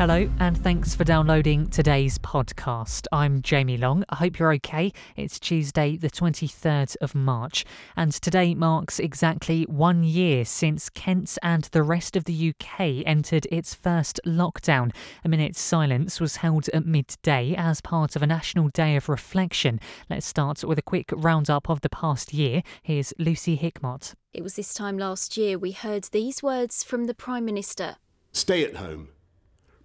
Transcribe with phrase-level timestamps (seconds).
[0.00, 3.06] Hello, and thanks for downloading today's podcast.
[3.12, 4.02] I'm Jamie Long.
[4.08, 4.94] I hope you're okay.
[5.14, 7.66] It's Tuesday, the 23rd of March,
[7.98, 13.46] and today marks exactly one year since Kent and the rest of the UK entered
[13.52, 14.90] its first lockdown.
[15.22, 19.78] A minute's silence was held at midday as part of a national day of reflection.
[20.08, 22.62] Let's start with a quick roundup of the past year.
[22.82, 24.14] Here's Lucy Hickmott.
[24.32, 27.96] It was this time last year we heard these words from the Prime Minister
[28.32, 29.08] Stay at home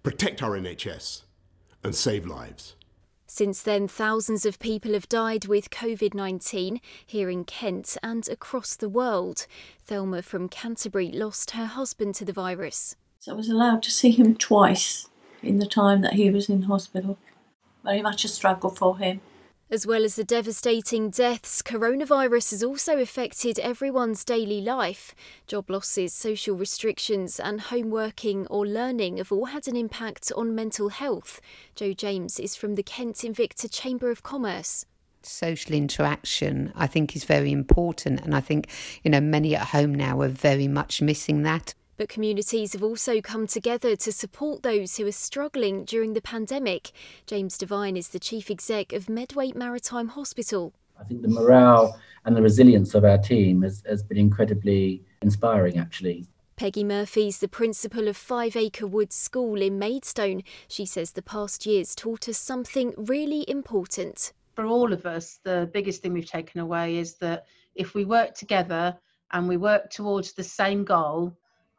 [0.06, 1.22] protect our NHS,
[1.82, 2.76] and save lives.
[3.26, 8.76] Since then, thousands of people have died with COVID 19 here in Kent and across
[8.76, 9.48] the world.
[9.84, 12.94] Thelma from Canterbury lost her husband to the virus.
[13.18, 15.08] So I was allowed to see him twice
[15.42, 17.18] in the time that he was in hospital.
[17.82, 19.20] Very much a struggle for him.
[19.68, 25.12] As well as the devastating deaths, coronavirus has also affected everyone's daily life.
[25.48, 30.54] Job losses, social restrictions, and home working or learning have all had an impact on
[30.54, 31.40] mental health.
[31.74, 34.86] Joe James is from the Kent Invicta Chamber of Commerce
[35.22, 38.70] social interaction I think is very important and I think
[39.02, 43.20] you know many at home now are very much missing that but communities have also
[43.20, 46.92] come together to support those who are struggling during the pandemic.
[47.26, 50.72] James Devine is the chief exec of Medway Maritime Hospital.
[50.98, 55.78] I think the morale and the resilience of our team has, has been incredibly inspiring,
[55.78, 56.26] actually.
[56.56, 60.42] Peggy Murphy's the principal of Five Acre Woods School in Maidstone.
[60.68, 64.32] She says the past years taught us something really important.
[64.54, 68.34] For all of us, the biggest thing we've taken away is that if we work
[68.34, 68.96] together
[69.32, 71.36] and we work towards the same goal,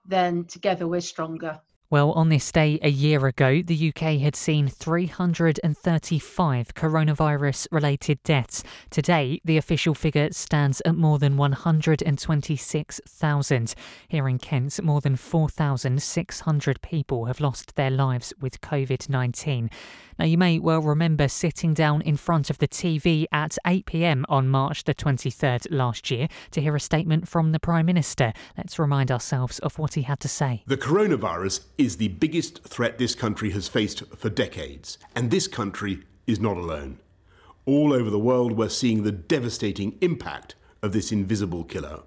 [0.08, 1.62] then together we're stronger.
[1.90, 8.62] Well, on this day a year ago, the UK had seen 335 coronavirus related deaths.
[8.90, 13.74] Today, the official figure stands at more than 126,000.
[14.10, 19.70] Here in Kent, more than 4,600 people have lost their lives with COVID 19.
[20.20, 24.26] Now, you may well remember sitting down in front of the TV at 8 pm
[24.28, 28.34] on March the 23rd last year to hear a statement from the Prime Minister.
[28.58, 30.64] Let's remind ourselves of what he had to say.
[30.66, 36.04] The coronavirus is the biggest threat this country has faced for decades, and this country
[36.26, 37.00] is not alone.
[37.66, 42.02] All over the world, we're seeing the devastating impact of this invisible killer.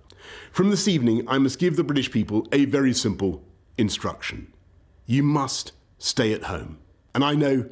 [0.52, 3.44] From this evening, I must give the British people a very simple
[3.78, 4.52] instruction.
[5.06, 6.78] You must stay at home.
[7.14, 7.68] And I know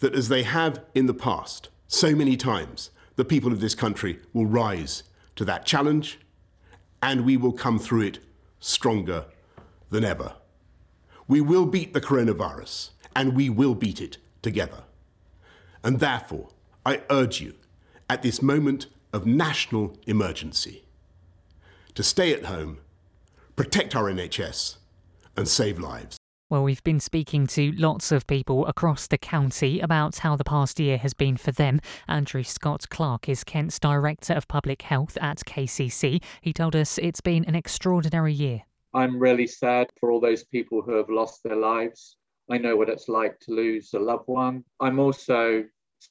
[0.00, 4.20] that as they have in the past, so many times, the people of this country
[4.32, 5.04] will rise
[5.36, 6.18] to that challenge
[7.02, 8.18] and we will come through it
[8.58, 9.26] stronger
[9.90, 10.34] than ever.
[11.26, 14.84] We will beat the coronavirus and we will beat it together.
[15.82, 16.48] And therefore,
[16.84, 17.54] I urge you
[18.10, 20.84] at this moment of national emergency
[21.94, 22.78] to stay at home,
[23.56, 24.76] protect our NHS,
[25.36, 26.16] and save lives.
[26.50, 30.78] Well, we've been speaking to lots of people across the county about how the past
[30.78, 31.80] year has been for them.
[32.06, 36.22] Andrew Scott Clark is Kent's Director of Public Health at KCC.
[36.42, 38.62] He told us it's been an extraordinary year.
[38.94, 42.16] I'm really sad for all those people who have lost their lives.
[42.48, 44.64] I know what it's like to lose a loved one.
[44.80, 45.64] I'm also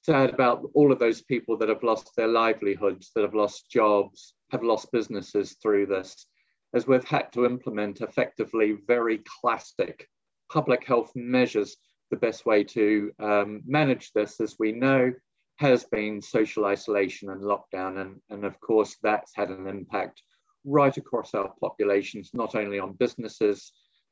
[0.04, 4.34] sad about all of those people that have lost their livelihoods, that have lost jobs,
[4.52, 6.28] have lost businesses through this,
[6.74, 10.10] as we've had to implement effectively very classic
[10.52, 11.78] public health measures,
[12.12, 15.14] the best way to um, manage this, as we know,
[15.58, 18.02] has been social isolation and lockdown.
[18.02, 20.22] And, and of course, that's had an impact
[20.66, 23.72] right across our populations, not only on businesses,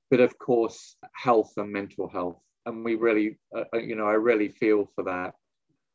[0.10, 2.42] but of course, health and mental health.
[2.66, 5.34] And we really, uh, uh you know, I really feel for that.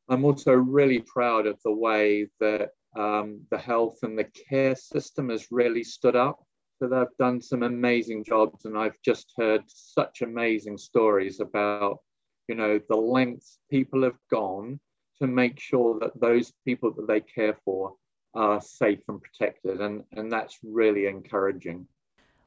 [0.09, 5.29] I'm also really proud of the way that um, the health and the care system
[5.29, 6.47] has really stood up
[6.79, 12.01] so they've done some amazing jobs, and I've just heard such amazing stories about,
[12.49, 14.79] you know, the lengths people have gone
[15.21, 17.95] to make sure that those people that they care for
[18.37, 21.87] are safe and protected, and and that's really encouraging.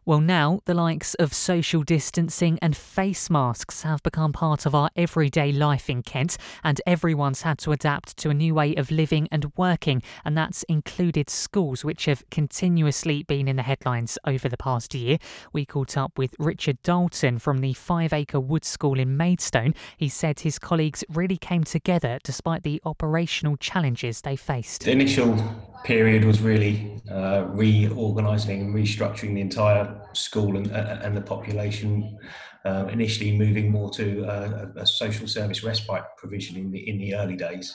[0.09, 4.89] Well, now the likes of social distancing and face masks have become part of our
[4.95, 9.27] everyday life in Kent, and everyone's had to adapt to a new way of living
[9.31, 14.57] and working, and that's included schools, which have continuously been in the headlines over the
[14.57, 15.19] past year.
[15.53, 19.75] We caught up with Richard Dalton from the Five Acre Wood School in Maidstone.
[19.95, 24.85] He said his colleagues really came together despite the operational challenges they faced.
[24.85, 25.35] The initial
[25.83, 32.17] period was really uh, reorganising and restructuring the entire school and, and the population.
[32.65, 37.15] Uh, initially, moving more to uh, a, social service respite provision in the in the
[37.15, 37.73] early days,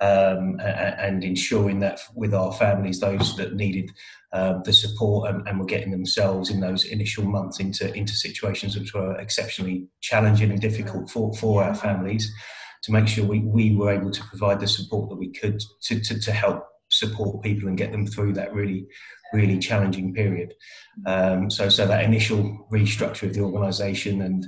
[0.00, 3.90] um, and, and, ensuring that with our families, those that needed
[4.34, 8.78] um, the support and, and, were getting themselves in those initial months into into situations
[8.78, 12.30] which were exceptionally challenging and difficult for for our families,
[12.82, 15.98] to make sure we, we were able to provide the support that we could to,
[15.98, 16.62] to, to help
[16.98, 18.86] support people and get them through that really
[19.32, 20.54] really challenging period.
[21.06, 24.46] Um, so, so that initial restructure of the organisation and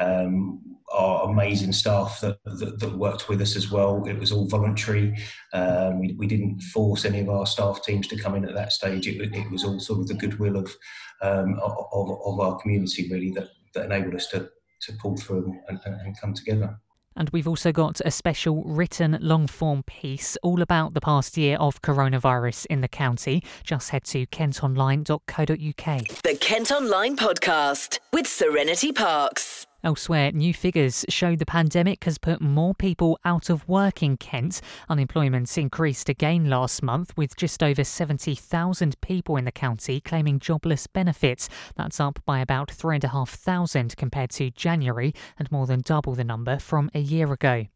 [0.00, 0.60] um,
[0.92, 4.04] our amazing staff that, that, that, worked with us as well.
[4.06, 5.16] It was all voluntary.
[5.52, 8.72] Um, we, we, didn't force any of our staff teams to come in at that
[8.72, 9.06] stage.
[9.06, 10.74] It, it was all sort of the goodwill of,
[11.22, 14.48] um, of, of, our community really that, that enabled us to,
[14.82, 16.80] to pull through and, and come together.
[17.16, 21.56] And we've also got a special written long form piece all about the past year
[21.58, 23.42] of coronavirus in the county.
[23.64, 26.22] Just head to kentonline.co.uk.
[26.22, 29.66] The Kent Online Podcast with Serenity Parks.
[29.82, 34.60] Elsewhere, new figures show the pandemic has put more people out of work in Kent.
[34.90, 40.86] Unemployment increased again last month, with just over 70,000 people in the county claiming jobless
[40.86, 41.48] benefits.
[41.76, 46.90] That's up by about 3,500 compared to January and more than double the number from
[46.94, 47.66] a year ago.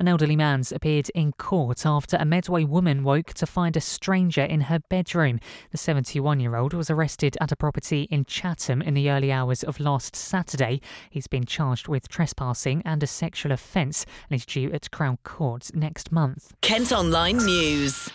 [0.00, 4.40] An elderly man's appeared in court after a Medway woman woke to find a stranger
[4.42, 5.40] in her bedroom.
[5.72, 9.62] The 71 year old was arrested at a property in Chatham in the early hours
[9.62, 10.80] of last Saturday.
[11.10, 15.70] He's been charged with trespassing and a sexual offence and is due at Crown Court
[15.74, 16.54] next month.
[16.62, 18.08] Kent Online News.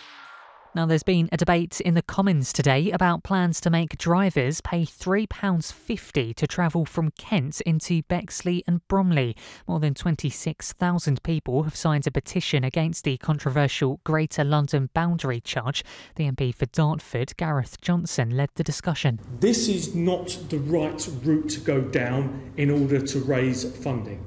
[0.76, 4.82] Now, there's been a debate in the Commons today about plans to make drivers pay
[4.82, 9.34] £3.50 to travel from Kent into Bexley and Bromley.
[9.66, 15.82] More than 26,000 people have signed a petition against the controversial Greater London boundary charge.
[16.16, 19.18] The MP for Dartford, Gareth Johnson, led the discussion.
[19.40, 24.22] This is not the right route to go down in order to raise funding.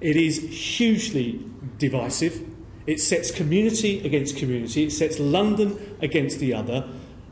[0.00, 1.44] It is hugely
[1.78, 2.46] divisive.
[2.86, 4.84] It sets community against community.
[4.84, 6.88] It sets London against the other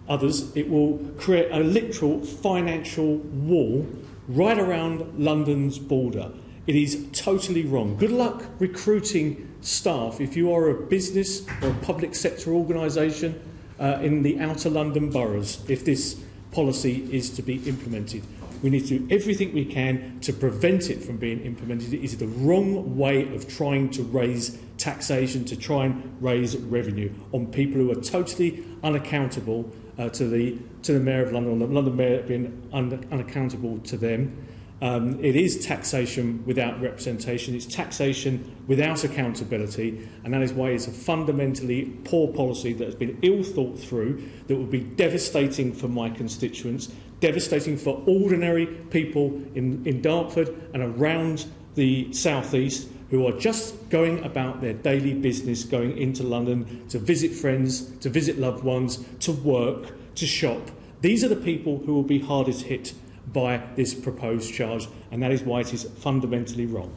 [0.08, 0.54] others.
[0.56, 3.86] It will create a literal financial wall
[4.28, 6.30] right around London's border.
[6.66, 7.96] It is totally wrong.
[7.96, 13.40] Good luck recruiting staff if you are a business or a public sector organisation
[13.80, 16.20] uh, in the outer London boroughs if this
[16.52, 18.22] policy is to be implemented.
[18.62, 21.94] We need to do everything we can to prevent it from being implemented.
[21.94, 27.12] It is the wrong way of trying to raise taxation, to try and raise revenue
[27.32, 31.66] on people who are totally unaccountable uh, to, the, to the Mayor of London, the
[31.66, 34.46] London Mayor being un- unaccountable to them.
[34.80, 40.86] Um, it is taxation without representation, it's taxation without accountability, and that is why it's
[40.86, 45.88] a fundamentally poor policy that has been ill thought through, that will be devastating for
[45.88, 53.32] my constituents, devastating for ordinary people in, in Dartford and around the southeast who are
[53.32, 58.62] just going about their daily business, going into London to visit friends, to visit loved
[58.62, 60.70] ones, to work, to shop.
[61.00, 62.92] These are the people who will be hardest hit
[63.32, 66.92] by this proposed charge, and that is why it is fundamentally wrong.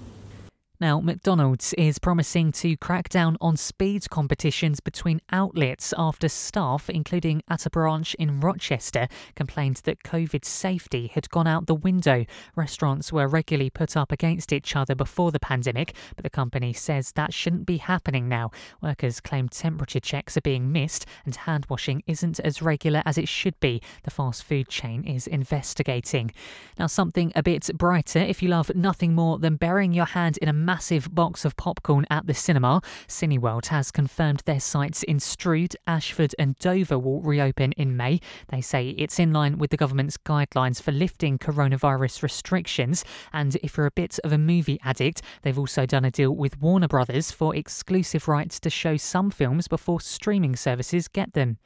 [0.82, 7.44] Now, McDonald's is promising to crack down on speed competitions between outlets after staff, including
[7.48, 12.26] at a branch in Rochester, complained that COVID safety had gone out the window.
[12.56, 17.12] Restaurants were regularly put up against each other before the pandemic, but the company says
[17.12, 18.50] that shouldn't be happening now.
[18.82, 23.28] Workers claim temperature checks are being missed and hand washing isn't as regular as it
[23.28, 23.84] should be.
[24.02, 26.32] The fast food chain is investigating.
[26.80, 30.48] Now, something a bit brighter if you love nothing more than burying your hand in
[30.48, 32.80] a massive box of popcorn at the cinema.
[33.06, 38.22] Cineworld has confirmed their sites in Strood, Ashford, and Dover will reopen in May.
[38.48, 43.04] They say it's in line with the government's guidelines for lifting coronavirus restrictions.
[43.34, 46.62] And if you're a bit of a movie addict, they've also done a deal with
[46.62, 51.58] Warner Brothers for exclusive rights to show some films before streaming services get them.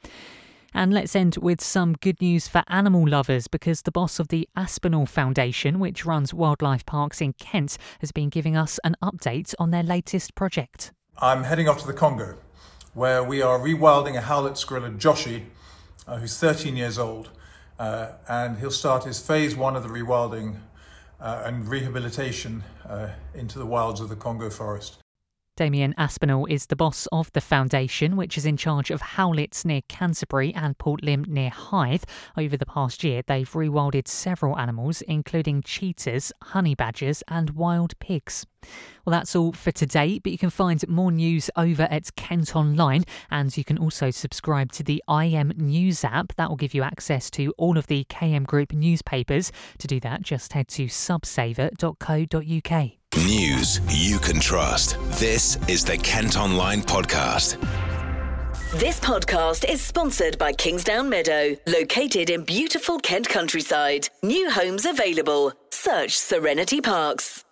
[0.76, 4.46] And let's end with some good news for animal lovers because the boss of the
[4.54, 9.70] Aspinall Foundation, which runs wildlife parks in Kent, has been giving us an update on
[9.70, 10.92] their latest project.
[11.16, 12.36] I'm heading off to the Congo,
[12.92, 15.46] where we are rewilding a Howletts gorilla, Joshi,
[16.06, 17.30] uh, who's 13 years old.
[17.78, 20.58] Uh, and he'll start his phase one of the rewilding
[21.22, 24.98] uh, and rehabilitation uh, into the wilds of the Congo forest.
[25.56, 29.80] Damian Aspinall is the boss of the foundation, which is in charge of Howletts near
[29.88, 32.04] Canterbury and Port Lympne near Hythe.
[32.36, 38.44] Over the past year, they've rewilded several animals, including cheetahs, honey badgers, and wild pigs.
[39.06, 43.04] Well, that's all for today, but you can find more news over at Kent Online,
[43.30, 46.34] and you can also subscribe to the KM News app.
[46.36, 49.52] That will give you access to all of the KM Group newspapers.
[49.78, 53.05] To do that, just head to subsaver.co.uk.
[53.24, 54.98] News you can trust.
[55.18, 57.58] This is the Kent Online Podcast.
[58.78, 64.10] This podcast is sponsored by Kingsdown Meadow, located in beautiful Kent countryside.
[64.22, 65.54] New homes available.
[65.70, 67.45] Search Serenity Parks.